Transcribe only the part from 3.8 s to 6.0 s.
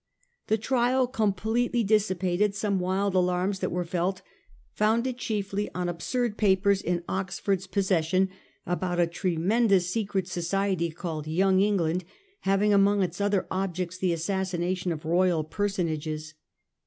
felt, founded chiefly on